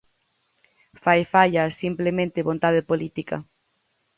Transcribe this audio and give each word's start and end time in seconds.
Fai 1.03 1.21
falla 1.33 1.75
simplemente 1.81 2.47
vontade 2.49 2.81
política. 2.89 3.37